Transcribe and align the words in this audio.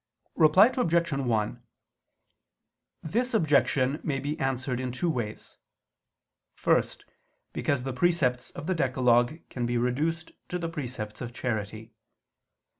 Reply 0.35 0.71
Obj. 0.75 1.11
1: 1.11 1.61
This 3.03 3.35
objection 3.35 3.99
may 4.01 4.17
be 4.19 4.39
answered 4.39 4.79
in 4.79 4.91
two 4.91 5.11
ways. 5.11 5.57
First, 6.55 7.05
because 7.53 7.83
the 7.83 7.93
precepts 7.93 8.49
of 8.49 8.65
the 8.65 8.73
decalogue 8.73 9.47
can 9.51 9.67
be 9.67 9.77
reduced 9.77 10.31
to 10.49 10.57
the 10.57 10.69
precepts 10.69 11.21
of 11.21 11.33
charity. 11.33 11.93